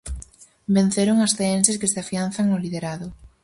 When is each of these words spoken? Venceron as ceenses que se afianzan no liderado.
Venceron 0.75 1.17
as 1.25 1.35
ceenses 1.39 1.79
que 1.81 1.91
se 1.91 1.99
afianzan 2.03 2.45
no 2.49 2.57
liderado. 2.63 3.07